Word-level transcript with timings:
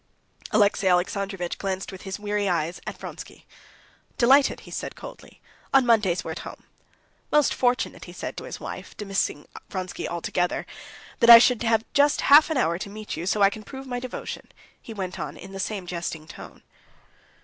Alexey 0.49 0.87
Alexandrovitch 0.87 1.59
glanced 1.59 1.91
with 1.91 2.01
his 2.01 2.19
weary 2.19 2.49
eyes 2.49 2.81
at 2.87 2.97
Vronsky. 2.97 3.45
"Delighted," 4.17 4.61
he 4.61 4.71
said 4.71 4.95
coldly. 4.95 5.41
"On 5.75 5.85
Mondays 5.85 6.23
we're 6.23 6.31
at 6.31 6.39
home. 6.39 6.63
Most 7.31 7.53
fortunate," 7.53 8.05
he 8.05 8.11
said 8.11 8.35
to 8.37 8.45
his 8.45 8.59
wife, 8.59 8.97
dismissing 8.97 9.47
Vronsky 9.69 10.09
altogether, 10.09 10.65
"that 11.19 11.29
I 11.29 11.37
should 11.37 11.59
just 11.93 12.21
have 12.21 12.29
half 12.35 12.49
an 12.49 12.57
hour 12.57 12.79
to 12.79 12.89
meet 12.89 13.15
you, 13.15 13.27
so 13.27 13.37
that 13.37 13.45
I 13.45 13.49
can 13.51 13.61
prove 13.61 13.85
my 13.85 13.99
devotion," 13.99 14.47
he 14.81 14.91
went 14.91 15.19
on 15.19 15.37
in 15.37 15.51
the 15.53 15.59
same 15.59 15.85
jesting 15.85 16.25
tone. 16.27 16.63